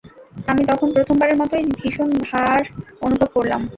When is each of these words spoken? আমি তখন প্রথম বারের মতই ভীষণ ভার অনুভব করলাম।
আমি 0.47 0.61
তখন 0.67 0.87
প্রথম 0.95 1.15
বারের 1.19 1.37
মতই 1.37 1.63
ভীষণ 1.77 2.09
ভার 2.27 2.61
অনুভব 3.01 3.29
করলাম। 3.35 3.61